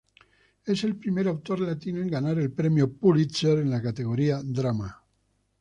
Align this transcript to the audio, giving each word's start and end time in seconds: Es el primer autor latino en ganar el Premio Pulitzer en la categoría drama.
Es 0.65 0.83
el 0.83 0.95
primer 0.95 1.27
autor 1.27 1.59
latino 1.59 2.01
en 2.01 2.09
ganar 2.09 2.39
el 2.39 2.49
Premio 2.51 2.91
Pulitzer 2.91 3.59
en 3.59 3.69
la 3.69 3.83
categoría 3.83 4.41
drama. 4.43 5.03